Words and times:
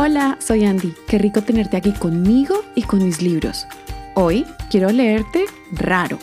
Hola, 0.00 0.38
soy 0.38 0.64
Andy. 0.64 0.94
Qué 1.08 1.18
rico 1.18 1.42
tenerte 1.42 1.76
aquí 1.76 1.90
conmigo 1.90 2.62
y 2.76 2.82
con 2.82 3.02
mis 3.02 3.20
libros. 3.20 3.66
Hoy 4.14 4.46
quiero 4.70 4.90
leerte 4.90 5.46
Raro, 5.72 6.20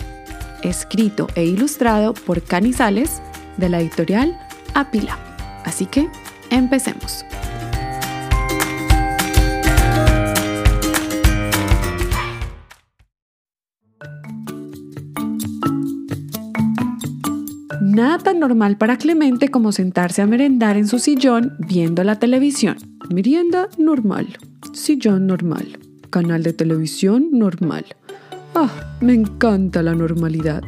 escrito 0.63 1.28
e 1.36 1.44
ilustrado 1.44 2.14
por 2.14 2.41
Canizales 2.41 3.21
de 3.57 3.68
la 3.68 3.82
editorial 3.82 4.39
Apila. 4.73 5.20
Así 5.66 5.88
que, 5.88 6.07
empecemos. 6.52 7.25
Nada 17.96 18.18
tan 18.18 18.41
normal 18.41 18.75
para 18.75 18.98
Clemente 18.98 19.48
como 19.48 19.71
sentarse 19.71 20.21
a 20.21 20.27
merendar 20.27 20.75
en 20.75 20.86
su 20.86 21.00
sillón 21.00 21.54
viendo 21.59 22.04
la 22.04 22.20
televisión. 22.20 22.75
Merienda 23.09 23.70
normal, 23.77 24.38
sillón 24.73 25.27
normal, 25.27 25.80
canal 26.09 26.44
de 26.44 26.52
televisión 26.52 27.30
normal. 27.31 27.85
Ah, 28.54 28.98
me 28.99 29.13
encanta 29.13 29.81
la 29.81 29.95
normalidad. 29.95 30.62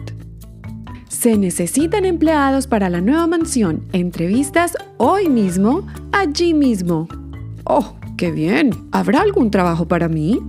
Se 1.10 1.38
necesitan 1.38 2.06
empleados 2.06 2.66
para 2.66 2.90
la 2.90 3.02
nueva 3.02 3.28
mansión. 3.28 3.84
Entrevistas 3.92 4.78
hoy 4.96 5.28
mismo, 5.28 5.86
allí 6.14 6.54
mismo. 6.54 7.10
Oh, 7.66 7.98
qué 8.16 8.32
bien. 8.32 8.70
¿Habrá 8.94 9.20
algún 9.20 9.52
trabajo 9.52 9.86
para 9.86 10.08
mí? 10.08 10.40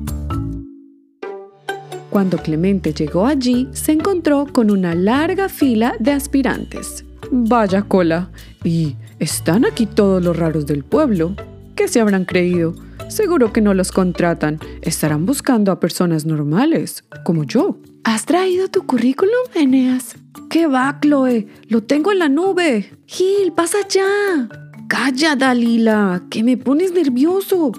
Cuando 2.19 2.39
Clemente 2.39 2.93
llegó 2.93 3.27
allí, 3.27 3.69
se 3.71 3.93
encontró 3.93 4.45
con 4.53 4.73
una 4.73 4.97
larga 4.97 5.49
fila 5.49 5.95
de 6.01 6.11
aspirantes. 6.11 7.05
Vaya 7.31 7.83
cola. 7.83 8.33
¿Y 8.65 8.97
están 9.21 9.65
aquí 9.65 9.87
todos 9.87 10.21
los 10.21 10.37
raros 10.37 10.67
del 10.67 10.83
pueblo? 10.83 11.37
¿Qué 11.77 11.87
se 11.87 12.01
habrán 12.01 12.25
creído? 12.25 12.75
Seguro 13.09 13.53
que 13.53 13.61
no 13.61 13.73
los 13.73 13.93
contratan. 13.93 14.59
Estarán 14.83 15.27
buscando 15.27 15.71
a 15.71 15.79
personas 15.79 16.27
normales, 16.27 17.05
como 17.25 17.45
yo. 17.45 17.79
¿Has 18.03 18.27
traído 18.27 18.67
tu 18.67 18.85
currículum, 18.85 19.45
Eneas? 19.55 20.17
¿Qué 20.51 20.67
va, 20.67 20.99
Chloe? 21.01 21.47
Lo 21.69 21.85
tengo 21.85 22.11
en 22.11 22.19
la 22.19 22.29
nube. 22.29 22.91
Gil, 23.07 23.53
pasa 23.53 23.79
ya. 23.89 24.49
Calla, 24.89 25.37
Dalila, 25.37 26.25
que 26.29 26.43
me 26.43 26.57
pones 26.57 26.93
nervioso. 26.93 27.71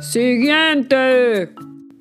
Siguiente. 0.00 1.54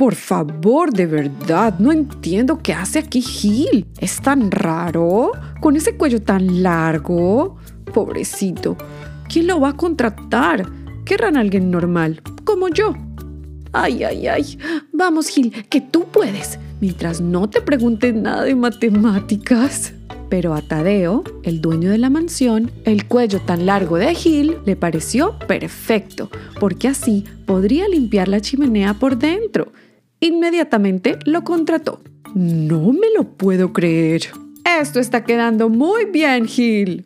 Por 0.04 0.16
favor, 0.16 0.92
de 0.92 1.06
verdad, 1.06 1.80
no 1.80 1.90
entiendo 1.90 2.60
qué 2.62 2.74
hace 2.74 3.00
aquí 3.00 3.22
Gil. 3.22 3.86
Es 4.02 4.22
tan 4.22 4.52
raro, 4.52 5.32
con 5.62 5.78
ese 5.78 5.96
cuello 5.96 6.22
tan 6.22 6.62
largo. 6.62 7.56
Pobrecito, 7.94 8.76
¿quién 9.30 9.48
lo 9.48 9.62
va 9.62 9.70
a 9.70 9.78
contratar? 9.78 10.70
Querrán 11.06 11.38
a 11.38 11.40
alguien 11.40 11.72
normal, 11.72 12.22
como 12.44 12.68
yo. 12.68 12.94
Ay, 13.72 14.04
ay, 14.04 14.28
ay. 14.28 14.60
Vamos, 14.92 15.30
Gil, 15.30 15.54
que 15.70 15.80
tú 15.80 16.04
puedes, 16.12 16.60
mientras 16.82 17.22
no 17.22 17.50
te 17.50 17.62
pregunten 17.62 18.24
nada 18.24 18.44
de 18.44 18.56
matemáticas. 18.56 19.94
Pero 20.28 20.54
a 20.54 20.62
Tadeo, 20.62 21.24
el 21.44 21.62
dueño 21.62 21.92
de 21.92 21.98
la 21.98 22.10
mansión, 22.10 22.72
el 22.84 23.08
cuello 23.08 23.40
tan 23.40 23.66
largo 23.66 23.96
de 23.96 24.14
Gil 24.16 24.58
le 24.66 24.76
pareció 24.76 25.40
perfecto, 25.48 26.30
porque 26.60 26.90
así 26.90 27.24
podría 27.46 27.88
limpiar 27.88 28.28
la 28.28 28.42
chimenea 28.42 28.96
por 28.96 29.18
dentro. 29.18 29.72
Inmediatamente 30.24 31.20
lo 31.26 31.44
contrató. 31.44 32.00
No 32.34 32.94
me 32.94 33.08
lo 33.14 33.26
puedo 33.26 33.74
creer. 33.74 34.22
Esto 34.80 35.02
está 35.02 35.26
quedando 35.26 35.68
muy 35.68 36.06
bien, 36.06 36.48
Gil. 36.48 37.06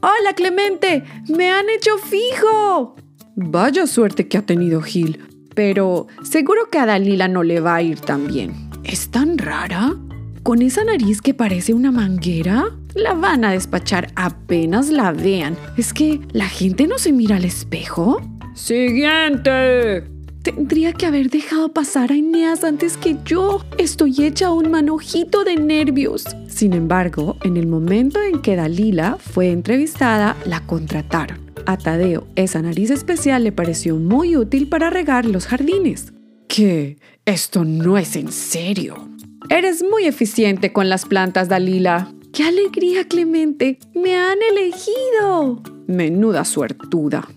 Hola, 0.00 0.32
Clemente. 0.36 1.02
Me 1.28 1.50
han 1.50 1.68
hecho 1.68 1.98
fijo. 1.98 2.94
Vaya 3.34 3.88
suerte 3.88 4.28
que 4.28 4.38
ha 4.38 4.42
tenido 4.42 4.80
Gil. 4.80 5.18
Pero 5.56 6.06
seguro 6.22 6.70
que 6.70 6.78
a 6.78 6.86
Dalila 6.86 7.26
no 7.26 7.42
le 7.42 7.58
va 7.58 7.74
a 7.74 7.82
ir 7.82 7.98
tan 7.98 8.28
bien. 8.28 8.54
¿Es 8.84 9.10
tan 9.10 9.38
rara? 9.38 9.96
¿Con 10.44 10.62
esa 10.62 10.84
nariz 10.84 11.20
que 11.20 11.34
parece 11.34 11.74
una 11.74 11.90
manguera? 11.90 12.66
La 12.94 13.14
van 13.14 13.44
a 13.44 13.50
despachar 13.50 14.12
apenas 14.14 14.88
la 14.88 15.10
vean. 15.10 15.56
¿Es 15.76 15.92
que 15.92 16.20
la 16.30 16.46
gente 16.46 16.86
no 16.86 16.98
se 16.98 17.10
mira 17.10 17.36
al 17.36 17.44
espejo? 17.44 18.20
Siguiente. 18.54 20.11
Tendría 20.42 20.92
que 20.92 21.06
haber 21.06 21.30
dejado 21.30 21.72
pasar 21.72 22.10
a 22.10 22.16
Eneas 22.16 22.64
antes 22.64 22.96
que 22.96 23.16
yo. 23.24 23.64
Estoy 23.78 24.24
hecha 24.24 24.50
un 24.50 24.72
manojito 24.72 25.44
de 25.44 25.54
nervios. 25.54 26.24
Sin 26.48 26.72
embargo, 26.72 27.36
en 27.44 27.56
el 27.56 27.68
momento 27.68 28.20
en 28.20 28.42
que 28.42 28.56
Dalila 28.56 29.18
fue 29.20 29.52
entrevistada, 29.52 30.36
la 30.44 30.66
contrataron. 30.66 31.52
A 31.64 31.78
Tadeo, 31.78 32.26
esa 32.34 32.60
nariz 32.60 32.90
especial 32.90 33.44
le 33.44 33.52
pareció 33.52 33.94
muy 33.94 34.36
útil 34.36 34.68
para 34.68 34.90
regar 34.90 35.26
los 35.26 35.46
jardines. 35.46 36.12
¿Qué? 36.48 36.98
Esto 37.24 37.64
no 37.64 37.96
es 37.96 38.16
en 38.16 38.32
serio. 38.32 39.08
Eres 39.48 39.84
muy 39.88 40.06
eficiente 40.06 40.72
con 40.72 40.88
las 40.88 41.06
plantas, 41.06 41.48
Dalila. 41.48 42.12
¡Qué 42.32 42.42
alegría, 42.42 43.04
Clemente! 43.06 43.78
¡Me 43.94 44.16
han 44.16 44.38
elegido! 44.50 45.62
Menuda 45.86 46.44
suertuda. 46.44 47.28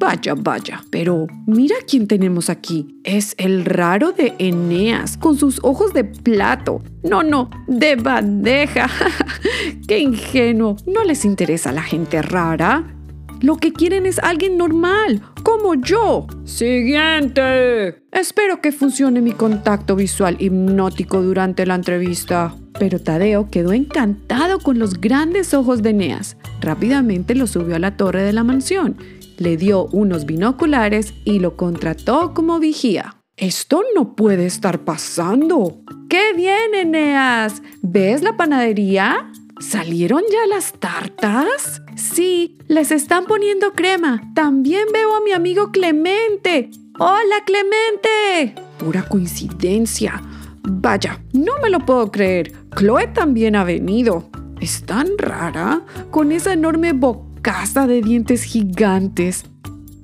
Vaya, 0.00 0.34
vaya. 0.34 0.82
Pero 0.88 1.26
mira 1.46 1.76
quién 1.86 2.06
tenemos 2.06 2.48
aquí. 2.48 2.98
Es 3.04 3.34
el 3.36 3.66
raro 3.66 4.12
de 4.12 4.32
Eneas, 4.38 5.18
con 5.18 5.36
sus 5.36 5.60
ojos 5.62 5.92
de 5.92 6.04
plato. 6.04 6.82
No, 7.02 7.22
no, 7.22 7.50
de 7.66 7.96
bandeja. 7.96 8.88
¡Qué 9.86 9.98
ingenuo! 9.98 10.76
No 10.86 11.04
les 11.04 11.26
interesa 11.26 11.70
la 11.70 11.82
gente 11.82 12.22
rara. 12.22 12.96
Lo 13.42 13.58
que 13.58 13.74
quieren 13.74 14.06
es 14.06 14.18
alguien 14.18 14.56
normal, 14.56 15.22
como 15.42 15.74
yo. 15.74 16.26
Siguiente. 16.44 18.02
Espero 18.10 18.62
que 18.62 18.72
funcione 18.72 19.20
mi 19.20 19.32
contacto 19.32 19.96
visual 19.96 20.36
hipnótico 20.38 21.20
durante 21.20 21.66
la 21.66 21.74
entrevista. 21.74 22.54
Pero 22.78 23.00
Tadeo 23.00 23.50
quedó 23.50 23.74
encantado 23.74 24.60
con 24.60 24.78
los 24.78 24.98
grandes 24.98 25.52
ojos 25.52 25.82
de 25.82 25.90
Eneas. 25.90 26.38
Rápidamente 26.62 27.34
lo 27.34 27.46
subió 27.46 27.76
a 27.76 27.78
la 27.78 27.98
torre 27.98 28.22
de 28.22 28.32
la 28.32 28.44
mansión 28.44 28.96
le 29.40 29.56
dio 29.56 29.86
unos 29.86 30.26
binoculares 30.26 31.14
y 31.24 31.38
lo 31.38 31.56
contrató 31.56 32.34
como 32.34 32.60
vigía. 32.60 33.16
Esto 33.38 33.82
no 33.96 34.14
puede 34.14 34.44
estar 34.44 34.84
pasando. 34.84 35.80
¡Qué 36.10 36.34
bien, 36.36 36.74
Eneas! 36.74 37.62
¿Ves 37.80 38.22
la 38.22 38.36
panadería? 38.36 39.32
¿Salieron 39.58 40.22
ya 40.30 40.46
las 40.54 40.74
tartas? 40.74 41.80
Sí, 41.96 42.58
les 42.68 42.92
están 42.92 43.24
poniendo 43.24 43.72
crema. 43.72 44.20
También 44.34 44.84
veo 44.92 45.16
a 45.16 45.22
mi 45.22 45.32
amigo 45.32 45.70
Clemente. 45.72 46.68
¡Hola, 46.98 47.36
Clemente! 47.46 48.62
Pura 48.78 49.08
coincidencia. 49.08 50.22
Vaya, 50.64 51.24
no 51.32 51.52
me 51.62 51.70
lo 51.70 51.80
puedo 51.80 52.10
creer. 52.12 52.52
Chloe 52.76 53.06
también 53.14 53.56
ha 53.56 53.64
venido. 53.64 54.28
Es 54.60 54.84
tan 54.84 55.16
rara, 55.16 55.86
con 56.10 56.30
esa 56.30 56.52
enorme 56.52 56.92
boca 56.92 57.29
casa 57.42 57.86
de 57.86 58.02
dientes 58.02 58.44
gigantes. 58.44 59.44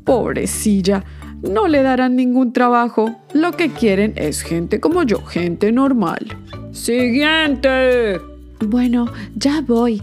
Pobrecilla, 0.04 1.04
no 1.42 1.68
le 1.68 1.82
darán 1.82 2.16
ningún 2.16 2.52
trabajo. 2.52 3.14
Lo 3.32 3.52
que 3.52 3.70
quieren 3.70 4.12
es 4.16 4.42
gente 4.42 4.80
como 4.80 5.02
yo, 5.02 5.24
gente 5.24 5.72
normal. 5.72 6.36
Siguiente. 6.72 8.20
Bueno, 8.60 9.06
ya 9.34 9.60
voy. 9.60 10.02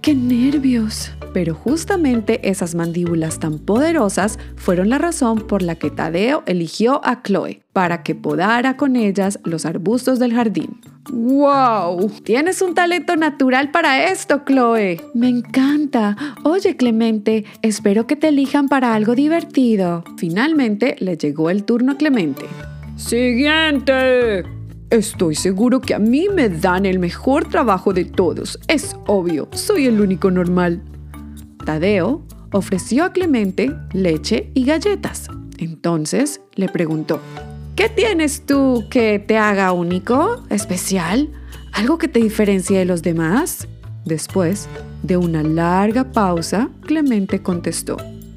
¡Qué 0.00 0.14
nervios! 0.14 1.12
Pero 1.32 1.54
justamente 1.54 2.48
esas 2.48 2.74
mandíbulas 2.74 3.40
tan 3.40 3.58
poderosas 3.58 4.38
fueron 4.56 4.88
la 4.88 4.98
razón 4.98 5.40
por 5.40 5.62
la 5.62 5.74
que 5.74 5.90
Tadeo 5.90 6.42
eligió 6.46 7.00
a 7.04 7.22
Chloe, 7.22 7.62
para 7.72 8.02
que 8.02 8.14
podara 8.14 8.76
con 8.76 8.96
ellas 8.96 9.40
los 9.44 9.66
arbustos 9.66 10.18
del 10.18 10.32
jardín. 10.32 10.80
¡Wow! 11.12 12.10
Tienes 12.22 12.62
un 12.62 12.74
talento 12.74 13.16
natural 13.16 13.70
para 13.70 14.04
esto, 14.04 14.42
Chloe. 14.46 15.00
Me 15.14 15.28
encanta. 15.28 16.16
Oye, 16.44 16.76
Clemente, 16.76 17.44
espero 17.62 18.06
que 18.06 18.16
te 18.16 18.28
elijan 18.28 18.68
para 18.68 18.94
algo 18.94 19.14
divertido. 19.14 20.04
Finalmente 20.16 20.96
le 21.00 21.16
llegó 21.16 21.50
el 21.50 21.64
turno 21.64 21.92
a 21.92 21.96
Clemente. 21.96 22.46
Siguiente. 22.96 24.63
Estoy 24.90 25.34
seguro 25.34 25.80
que 25.80 25.94
a 25.94 25.98
mí 25.98 26.28
me 26.32 26.48
dan 26.48 26.86
el 26.86 26.98
mejor 26.98 27.48
trabajo 27.48 27.92
de 27.92 28.04
todos. 28.04 28.58
Es 28.68 28.96
obvio, 29.06 29.48
soy 29.52 29.86
el 29.86 30.00
único 30.00 30.30
normal. 30.30 30.82
Tadeo 31.64 32.22
ofreció 32.52 33.04
a 33.04 33.12
Clemente 33.12 33.74
leche 33.92 34.50
y 34.54 34.64
galletas. 34.64 35.28
Entonces 35.58 36.40
le 36.54 36.68
preguntó, 36.68 37.20
¿qué 37.76 37.88
tienes 37.88 38.46
tú 38.46 38.84
que 38.90 39.18
te 39.18 39.38
haga 39.38 39.72
único, 39.72 40.44
especial? 40.50 41.30
¿Algo 41.72 41.98
que 41.98 42.08
te 42.08 42.20
diferencie 42.20 42.78
de 42.78 42.84
los 42.84 43.02
demás? 43.02 43.66
Después 44.04 44.68
de 45.02 45.16
una 45.16 45.42
larga 45.42 46.12
pausa, 46.12 46.68
Clemente 46.82 47.42
contestó, 47.42 47.96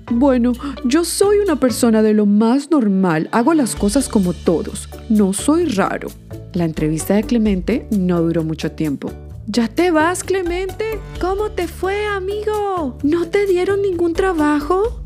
bueno, 0.10 0.54
yo 0.86 1.04
soy 1.04 1.40
una 1.40 1.58
persona 1.58 2.02
de 2.02 2.14
lo 2.14 2.26
más 2.26 2.72
normal, 2.72 3.28
hago 3.32 3.54
las 3.54 3.76
cosas 3.76 4.08
como 4.08 4.34
todos, 4.34 4.88
no 5.10 5.34
soy 5.34 5.66
raro. 5.66 6.10
La 6.54 6.64
entrevista 6.64 7.16
de 7.16 7.24
Clemente 7.24 7.88
no 7.92 8.22
duró 8.22 8.44
mucho 8.44 8.72
tiempo. 8.72 9.12
¿Ya 9.48 9.68
te 9.68 9.92
vas, 9.92 10.24
Clemente? 10.24 11.00
¿Cómo 11.20 11.52
te 11.52 11.68
fue, 11.68 12.06
amigo? 12.06 12.98
¿No 13.04 13.28
te 13.28 13.46
dieron 13.46 13.82
ningún 13.82 14.14
trabajo? 14.14 15.04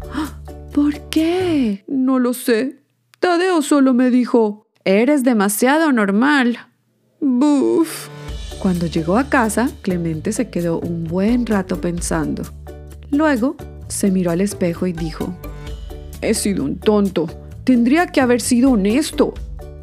¿Por 0.74 1.10
qué? 1.10 1.84
No 1.88 2.20
lo 2.20 2.34
sé. 2.34 2.82
Tadeo 3.20 3.62
solo 3.62 3.94
me 3.94 4.10
dijo, 4.10 4.68
eres 4.86 5.24
demasiado 5.24 5.92
normal. 5.92 6.58
Buf. 7.20 8.08
Cuando 8.60 8.86
llegó 8.86 9.18
a 9.18 9.30
casa, 9.30 9.70
Clemente 9.82 10.32
se 10.32 10.50
quedó 10.50 10.80
un 10.80 11.04
buen 11.04 11.46
rato 11.46 11.82
pensando. 11.82 12.44
Luego 13.10 13.58
se 13.92 14.12
miró 14.12 14.32
al 14.32 14.42
espejo 14.42 14.88
y 14.88 14.94
dijo, 14.94 15.36
He 16.22 16.34
sido 16.34 16.64
un 16.64 16.80
tonto. 16.80 17.28
Tendría 17.64 18.08
que 18.08 18.22
haber 18.22 18.42
sido 18.42 18.72
honesto. 18.72 19.34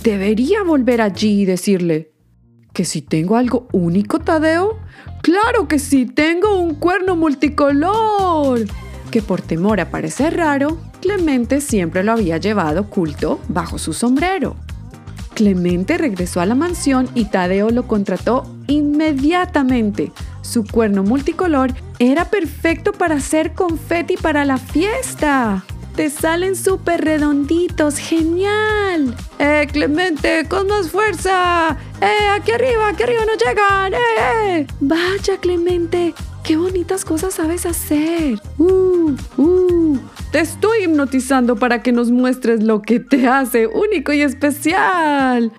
Debería 0.02 0.62
volver 0.62 1.00
allí 1.00 1.42
y 1.42 1.44
decirle, 1.44 2.12
¿que 2.72 2.84
si 2.84 3.02
tengo 3.02 3.36
algo 3.36 3.68
único, 3.72 4.20
Tadeo? 4.20 4.78
Claro 5.22 5.68
que 5.68 5.78
sí, 5.78 6.06
tengo 6.06 6.58
un 6.60 6.74
cuerno 6.74 7.16
multicolor. 7.16 8.64
Que 9.10 9.22
por 9.22 9.40
temor 9.40 9.80
a 9.80 9.90
parecer 9.90 10.36
raro, 10.36 10.78
Clemente 11.00 11.60
siempre 11.60 12.02
lo 12.02 12.12
había 12.12 12.38
llevado 12.38 12.82
oculto 12.82 13.40
bajo 13.48 13.78
su 13.78 13.92
sombrero. 13.92 14.56
Clemente 15.34 15.98
regresó 15.98 16.40
a 16.40 16.46
la 16.46 16.56
mansión 16.56 17.08
y 17.14 17.26
Tadeo 17.26 17.70
lo 17.70 17.86
contrató 17.86 18.52
inmediatamente. 18.66 20.12
Su 20.48 20.64
cuerno 20.64 21.02
multicolor 21.02 21.74
era 21.98 22.30
perfecto 22.30 22.92
para 22.92 23.16
hacer 23.16 23.52
confeti 23.52 24.16
para 24.16 24.46
la 24.46 24.56
fiesta. 24.56 25.62
Te 25.94 26.08
salen 26.08 26.56
súper 26.56 27.04
redonditos, 27.04 27.98
genial. 27.98 29.14
¡Eh, 29.38 29.66
Clemente, 29.70 30.46
con 30.48 30.68
más 30.68 30.88
fuerza! 30.88 31.76
¡Eh, 32.00 32.28
aquí 32.34 32.52
arriba, 32.52 32.88
aquí 32.88 33.02
arriba 33.02 33.22
no 33.26 33.34
llegan! 33.34 33.92
¡Eh, 33.92 33.98
eh! 34.60 34.66
Vaya, 34.80 35.36
Clemente, 35.38 36.14
qué 36.42 36.56
bonitas 36.56 37.04
cosas 37.04 37.34
sabes 37.34 37.66
hacer. 37.66 38.40
¡Uh, 38.56 39.14
uh! 39.36 39.98
Te 40.32 40.40
estoy 40.40 40.84
hipnotizando 40.84 41.56
para 41.56 41.82
que 41.82 41.92
nos 41.92 42.10
muestres 42.10 42.62
lo 42.62 42.80
que 42.80 43.00
te 43.00 43.26
hace 43.26 43.66
único 43.66 44.14
y 44.14 44.22
especial. 44.22 45.52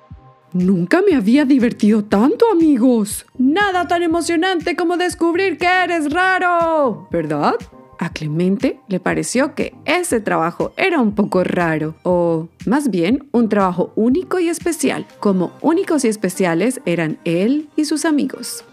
Nunca 0.52 1.04
me 1.08 1.16
había 1.16 1.46
divertido 1.46 2.04
tanto, 2.04 2.50
amigos. 2.52 3.28
Nada 3.50 3.88
tan 3.88 4.04
emocionante 4.04 4.76
como 4.76 4.96
descubrir 4.96 5.58
que 5.58 5.66
eres 5.66 6.14
raro, 6.14 7.08
¿verdad? 7.10 7.56
A 7.98 8.14
Clemente 8.14 8.80
le 8.88 9.00
pareció 9.00 9.56
que 9.56 9.74
ese 9.86 10.20
trabajo 10.20 10.72
era 10.78 11.02
un 11.02 11.16
poco 11.16 11.44
raro, 11.44 11.96
o 12.04 12.48
más 12.68 12.92
bien 12.92 13.28
un 13.32 13.50
trabajo 13.50 13.92
único 13.96 14.38
y 14.38 14.50
especial, 14.50 15.08
como 15.20 15.52
únicos 15.62 16.06
y 16.06 16.10
especiales 16.10 16.80
eran 16.86 17.18
él 17.24 17.70
y 17.76 17.86
sus 17.86 18.06
amigos. 18.06 18.64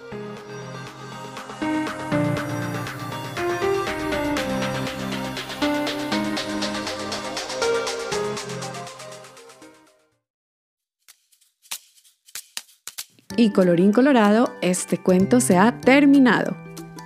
Y 13.36 13.50
colorín 13.50 13.92
colorado, 13.92 14.56
este 14.62 14.96
cuento 14.96 15.40
se 15.40 15.58
ha 15.58 15.78
terminado. 15.80 16.56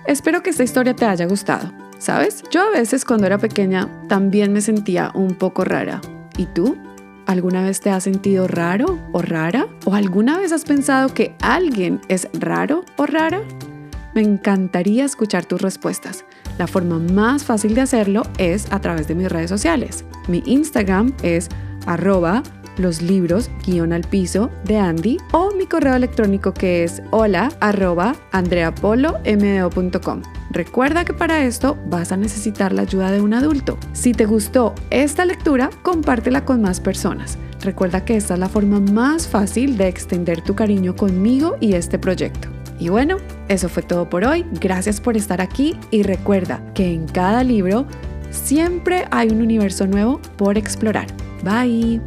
Espero 0.07 0.43
que 0.43 0.51
esta 0.51 0.63
historia 0.63 0.95
te 0.95 1.05
haya 1.05 1.27
gustado. 1.27 1.73
¿Sabes? 1.99 2.45
Yo 2.51 2.63
a 2.63 2.71
veces 2.71 3.05
cuando 3.05 3.27
era 3.27 3.37
pequeña 3.39 3.89
también 4.09 4.53
me 4.53 4.61
sentía 4.61 5.11
un 5.15 5.35
poco 5.35 5.65
rara. 5.65 6.01
¿Y 6.39 6.47
tú? 6.47 6.79
¿Alguna 7.27 7.63
vez 7.63 7.81
te 7.81 7.91
has 7.91 8.05
sentido 8.05 8.47
raro 8.47 8.99
o 9.13 9.23
rara? 9.23 9.67
¿O 9.85 9.95
alguna 9.95 10.39
vez 10.39 10.53
has 10.53 10.65
pensado 10.65 11.13
que 11.13 11.35
alguien 11.43 12.01
es 12.09 12.29
raro 12.33 12.85
o 12.97 13.07
rara? 13.07 13.43
Me 14.15 14.23
encantaría 14.23 15.05
escuchar 15.05 15.45
tus 15.45 15.61
respuestas. 15.61 16.25
La 16.59 16.67
forma 16.67 16.99
más 16.99 17.45
fácil 17.45 17.75
de 17.75 17.83
hacerlo 17.83 18.23
es 18.39 18.71
a 18.73 18.81
través 18.81 19.09
de 19.09 19.15
mis 19.17 19.31
redes 19.31 19.51
sociales. 19.51 20.05
Mi 20.29 20.43
Instagram 20.47 21.13
es 21.23 21.49
arroba 21.87 22.43
los 22.81 23.03
libros 23.03 23.51
guion 23.67 23.93
al 23.93 24.03
piso 24.03 24.51
de 24.65 24.79
Andy 24.79 25.19
o 25.33 25.53
mi 25.55 25.67
correo 25.67 25.95
electrónico 25.95 26.53
que 26.53 26.85
es 26.85 27.03
hola 27.11 27.53
arroba. 27.61 28.17
Recuerda 30.51 31.05
que 31.05 31.13
para 31.13 31.45
esto 31.45 31.79
vas 31.87 32.13
a 32.13 32.17
necesitar 32.17 32.73
la 32.73 32.83
ayuda 32.83 33.13
de 33.13 33.21
un 33.21 33.35
adulto. 33.35 33.79
Si 33.93 34.13
te 34.13 34.27
gustó 34.27 34.75
esta 34.91 35.25
lectura, 35.25 35.71
compártela 35.83 36.45
con 36.45 36.61
más 36.61 36.81
personas. 36.81 37.39
Recuerda 37.63 38.05
que 38.05 38.17
esta 38.17 38.35
es 38.35 38.41
la 38.41 38.49
forma 38.49 38.81
más 38.81 39.29
fácil 39.29 39.77
de 39.77 39.89
extender 39.89 40.43
tu 40.43 40.55
cariño 40.55 40.97
conmigo 40.97 41.57
y 41.61 41.75
este 41.75 41.99
proyecto. 41.99 42.49
Y 42.79 42.89
bueno, 42.89 43.19
eso 43.49 43.69
fue 43.69 43.83
todo 43.83 44.09
por 44.09 44.25
hoy. 44.25 44.45
Gracias 44.61 45.01
por 45.01 45.17
estar 45.17 45.41
aquí 45.41 45.77
y 45.91 46.03
recuerda 46.03 46.65
que 46.75 46.93
en 46.93 47.07
cada 47.07 47.45
libro 47.45 47.87
siempre 48.31 49.05
hay 49.11 49.29
un 49.29 49.43
universo 49.43 49.87
nuevo 49.87 50.21
por 50.37 50.57
explorar. 50.57 51.07
Bye. 51.45 52.01